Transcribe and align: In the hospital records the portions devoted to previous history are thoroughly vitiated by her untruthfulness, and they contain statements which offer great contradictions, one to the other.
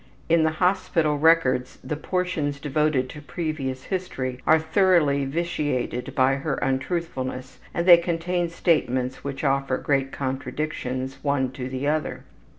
In 0.29 0.41
the 0.41 0.53
hospital 0.57 1.19
records 1.19 1.77
the 1.83 1.95
portions 1.95 2.59
devoted 2.59 3.07
to 3.11 3.21
previous 3.21 3.83
history 3.83 4.39
are 4.47 4.57
thoroughly 4.57 5.25
vitiated 5.25 6.15
by 6.15 6.37
her 6.37 6.55
untruthfulness, 6.55 7.59
and 7.71 7.85
they 7.85 7.97
contain 7.97 8.49
statements 8.49 9.23
which 9.23 9.43
offer 9.43 9.77
great 9.77 10.11
contradictions, 10.11 11.19
one 11.21 11.51
to 11.51 11.69
the 11.69 11.85
other. 11.87 12.23